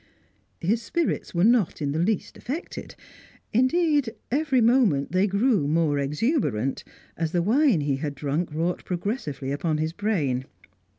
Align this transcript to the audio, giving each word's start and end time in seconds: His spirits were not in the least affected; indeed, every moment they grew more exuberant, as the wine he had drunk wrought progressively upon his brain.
His 0.61 0.81
spirits 0.81 1.35
were 1.35 1.43
not 1.43 1.79
in 1.79 1.91
the 1.91 1.99
least 1.99 2.35
affected; 2.35 2.95
indeed, 3.53 4.09
every 4.31 4.59
moment 4.59 5.11
they 5.11 5.27
grew 5.27 5.67
more 5.67 5.99
exuberant, 5.99 6.83
as 7.15 7.33
the 7.33 7.43
wine 7.43 7.81
he 7.81 7.97
had 7.97 8.15
drunk 8.15 8.51
wrought 8.51 8.83
progressively 8.83 9.51
upon 9.51 9.77
his 9.77 9.93
brain. 9.93 10.45